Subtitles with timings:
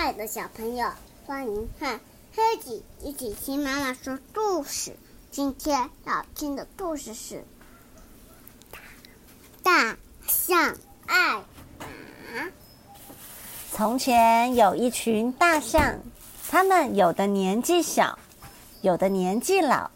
[0.00, 0.88] 爱的小朋友，
[1.26, 2.00] 欢迎和
[2.32, 4.96] 黑子一起听妈妈说故事。
[5.32, 7.34] 今天要听的故事是
[9.60, 10.76] 《大象
[11.08, 11.42] 爱
[11.80, 11.86] 马》。
[13.72, 15.98] 从前有一群大象，
[16.48, 18.16] 它们有的年纪小，
[18.82, 19.90] 有的年纪老，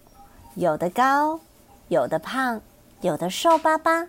[0.57, 1.39] 有的高，
[1.87, 2.61] 有的胖，
[3.03, 4.09] 有的瘦巴巴。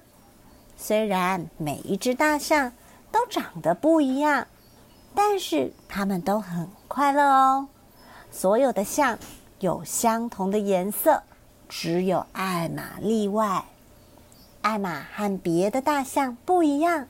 [0.75, 2.73] 虽然每一只大象
[3.11, 4.47] 都长得不一样。
[5.15, 7.67] 但是它们都很快乐哦。
[8.31, 9.17] 所有的象
[9.59, 11.21] 有相同的颜色，
[11.69, 13.63] 只有艾玛例外。
[14.61, 17.07] 艾玛和别的大象不一样，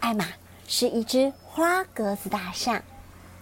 [0.00, 0.26] 艾玛
[0.66, 2.82] 是一只花格子大象。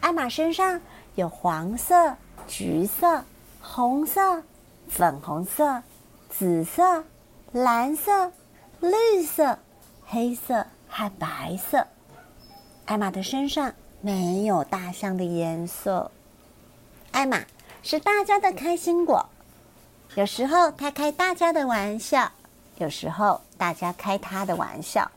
[0.01, 0.80] 艾玛身上
[1.15, 2.16] 有黄色、
[2.49, 3.24] 橘色、
[3.61, 4.43] 红色、
[4.88, 5.83] 粉红色、
[6.29, 7.05] 紫色、
[7.52, 8.33] 蓝色、
[8.80, 9.59] 绿色、
[10.05, 11.87] 黑色和白色。
[12.87, 13.73] 艾玛的身上。
[14.05, 16.10] 没有大象的颜色。
[17.13, 17.43] 艾玛
[17.83, 19.30] 是大家的开心果，
[20.15, 22.30] 有时候他开大家的玩笑，
[22.77, 25.11] 有时候大家开他的玩笑。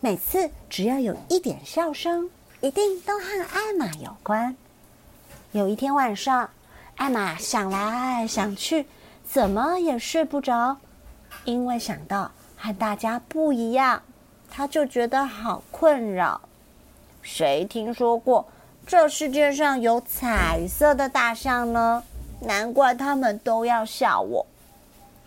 [0.00, 2.30] 每次只要有一点笑声，
[2.62, 4.56] 一定都和艾玛有关。
[5.50, 6.48] 有一天晚上，
[6.96, 8.86] 艾玛想来想去，
[9.28, 10.78] 怎么也睡不着，
[11.44, 14.02] 因为想到和大家不一样，
[14.50, 16.40] 他就觉得好困扰。
[17.22, 18.46] 谁听说过
[18.84, 22.02] 这世界上有彩色的大象呢？
[22.40, 24.44] 难怪他们都要笑我。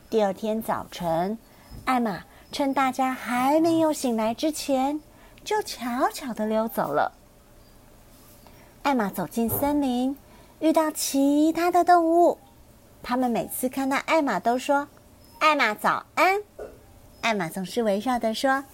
[0.09, 1.37] 第二天早晨，
[1.85, 4.99] 艾玛趁大家还没有醒来之前，
[5.43, 7.13] 就悄悄的溜走了。
[8.83, 10.17] 艾玛走进森林，
[10.59, 12.37] 遇到其他的动物，
[13.01, 14.87] 他们每次看到艾玛都说
[15.39, 16.41] ：“艾玛早安。”
[17.21, 18.65] 艾玛总是微笑的说：“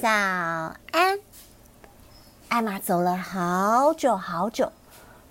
[0.00, 1.18] 早安。”
[2.48, 4.72] 艾玛走了好久好久，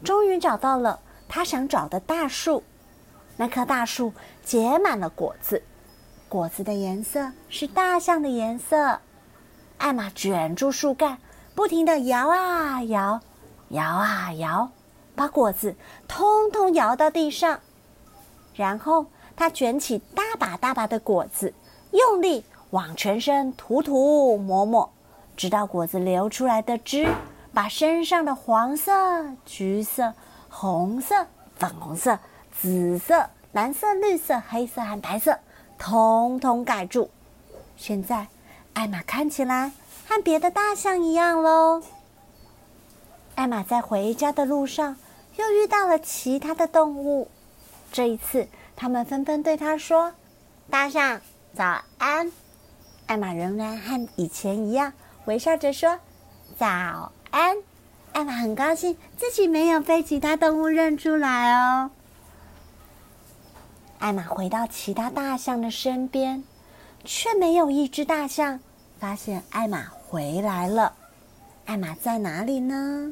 [0.03, 2.63] 终于找到了她想找的大树。
[3.37, 4.13] 那棵大树
[4.43, 5.63] 结满了果子，
[6.29, 8.99] 果子的颜色是大象的颜色。
[9.79, 11.17] 艾玛卷住树干，
[11.55, 13.19] 不停的摇啊摇，
[13.69, 14.69] 摇啊摇，
[15.15, 15.75] 把果子
[16.07, 17.59] 通通摇到地上。
[18.53, 21.53] 然后她卷起大把大把的果子，
[21.91, 24.93] 用力往全身涂涂抹抹。
[25.37, 27.07] 直到果子流出来的汁，
[27.53, 28.91] 把身上的黄色、
[29.45, 30.13] 橘色、
[30.49, 32.17] 红色、粉红色、
[32.59, 35.37] 紫色、蓝色、绿色、黑色和白色，
[35.77, 37.11] 统统盖住。
[37.77, 38.27] 现在，
[38.73, 39.71] 艾玛看起来
[40.07, 41.83] 和别的大象一样喽。
[43.35, 44.97] 艾玛在回家的路上
[45.35, 47.29] 又遇到了其他的动物，
[47.91, 50.13] 这一次，他们纷纷对他说
[50.71, 51.21] ：“大象
[51.53, 52.31] 早安。”
[53.05, 54.93] 艾玛仍然和以前一样。
[55.27, 55.99] 微笑着说
[56.57, 57.57] ：“早安。”
[58.13, 61.91] 艾玛很高兴自己没有被其他动物认出来哦。
[63.99, 66.43] 艾玛回到其他大象的身边，
[67.03, 68.59] 却没有一只大象
[68.99, 70.93] 发现艾玛回来了。
[71.65, 73.11] 艾玛在哪里呢？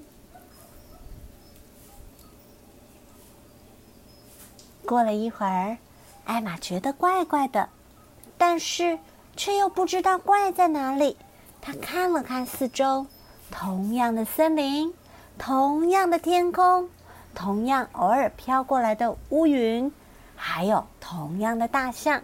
[4.86, 5.78] 过了一会儿，
[6.24, 7.70] 艾玛觉得怪怪的，
[8.38, 8.98] 但是
[9.36, 11.18] 却又不知道怪在哪里。
[11.66, 13.08] 他看了看四周，
[13.50, 14.94] 同样的森林，
[15.40, 16.88] 同样的天空，
[17.34, 19.92] 同样偶尔飘过来的乌云，
[20.36, 22.22] 还有同样的大象。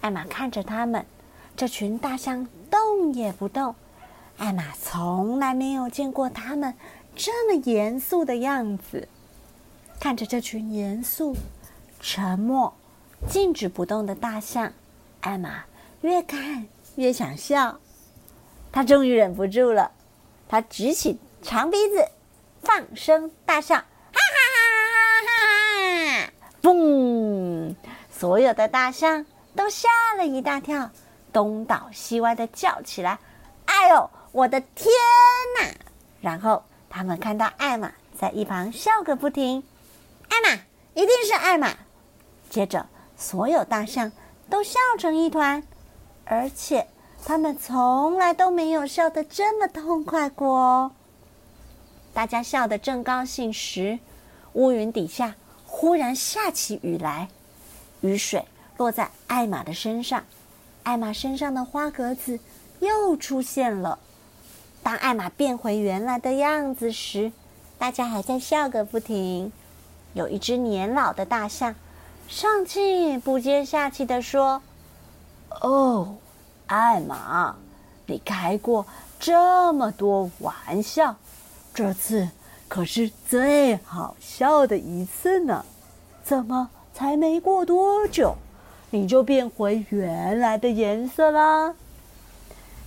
[0.00, 1.04] 艾玛看着他们，
[1.56, 3.74] 这群大象动也不动。
[4.38, 6.76] 艾玛从来没有见过他们
[7.16, 9.08] 这么严肃的样子。
[9.98, 11.34] 看着这群严肃、
[11.98, 12.74] 沉默、
[13.28, 14.72] 静止不动的大象，
[15.20, 15.64] 艾玛
[16.02, 17.80] 越看越想笑。
[18.72, 19.90] 他终于忍不住了，
[20.48, 22.08] 他举起长鼻子，
[22.62, 23.82] 放声大笑，哈
[24.12, 24.20] 哈
[24.54, 26.32] 哈哈哈哈！
[26.62, 27.74] 嘣！
[28.10, 29.26] 所有的大象
[29.56, 30.90] 都吓了一大跳，
[31.32, 33.18] 东倒西歪的叫起来
[33.66, 34.92] ：“哎呦，我的天
[35.58, 35.68] 哪！”
[36.22, 39.64] 然后他们看到艾玛在一旁笑个不停，
[40.28, 40.62] 艾玛
[40.94, 41.74] 一定是艾玛。
[42.48, 44.12] 接着，所有大象
[44.48, 45.62] 都笑成一团，
[46.24, 46.86] 而且。
[47.24, 50.90] 他们从来都没有笑得这么痛快过！
[52.12, 54.00] 大家笑得正高兴时，
[54.54, 57.28] 乌云底下忽然下起雨来，
[58.00, 58.44] 雨水
[58.76, 60.24] 落在艾玛的身上，
[60.82, 62.40] 艾玛身上的花格子
[62.80, 64.00] 又出现了。
[64.82, 67.30] 当艾玛变回原来的样子时，
[67.78, 69.52] 大家还在笑个不停。
[70.14, 71.76] 有一只年老的大象，
[72.26, 74.62] 上气不接下气的说
[75.62, 76.16] ：“哦。”
[76.70, 77.56] 艾玛，
[78.06, 78.86] 你开过
[79.18, 81.16] 这么多玩笑，
[81.74, 82.28] 这次
[82.68, 85.64] 可是最好笑的一次呢。
[86.22, 88.36] 怎么才没过多久，
[88.90, 91.74] 你就变回原来的颜色啦？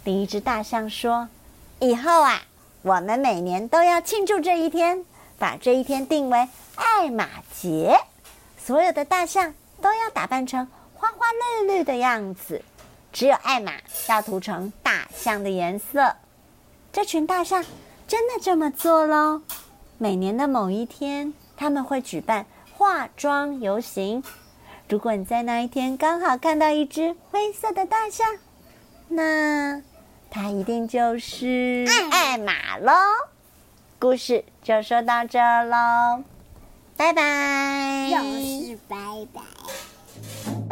[0.06, 1.28] 另一只大象说
[1.80, 2.42] ：“以后啊，
[2.84, 5.04] 我们每年都要庆祝这一天，
[5.38, 8.00] 把这一天定为艾玛节。
[8.58, 11.26] 所有的大象都要打扮成花花
[11.60, 12.64] 绿绿的样子，
[13.14, 13.72] 只有艾玛
[14.10, 16.18] 要涂成大象的颜色。”
[16.92, 17.64] 这群大象
[18.08, 19.42] 真的这么做喽？
[19.98, 22.46] 每年的某一天，他们会举办
[22.76, 24.22] 化妆游行。
[24.90, 28.28] 如果你在那一天刚好看到一只灰色的大象，
[29.08, 29.82] 那
[30.30, 32.92] 它一定就是爱马喽。
[33.98, 36.24] 故事就说到这儿喽，
[36.98, 38.10] 拜拜。
[38.12, 38.98] 又是拜
[39.34, 40.63] 拜。